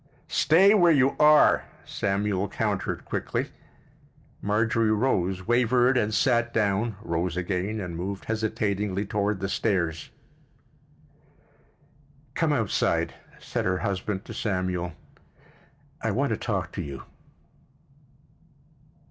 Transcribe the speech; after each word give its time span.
"Stay 0.27 0.73
where 0.73 0.91
you 0.91 1.15
are!" 1.19 1.65
Samuel 1.85 2.49
countered 2.49 3.05
quickly. 3.05 3.51
Marjorie 4.41 4.89
rose, 4.89 5.45
wavered, 5.45 5.95
and 5.95 6.11
sat 6.11 6.51
down, 6.51 6.95
rose 7.03 7.37
again 7.37 7.79
and 7.79 7.95
moved 7.95 8.25
hesitatingly 8.25 9.05
toward 9.05 9.41
the 9.41 9.47
stairs. 9.47 10.09
"Come 12.33 12.51
outside," 12.51 13.13
said 13.37 13.63
her 13.65 13.77
husband 13.85 14.25
to 14.25 14.33
Samuel. 14.33 14.93
"I 16.01 16.09
want 16.09 16.31
to 16.31 16.35
talk 16.37 16.71
to 16.71 16.81
you." 16.81 17.03